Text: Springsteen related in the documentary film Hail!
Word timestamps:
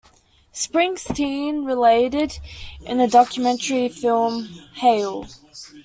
Springsteen 0.51 1.63
related 1.63 2.39
in 2.87 2.97
the 2.97 3.07
documentary 3.07 3.87
film 3.87 4.45
Hail! 4.77 5.27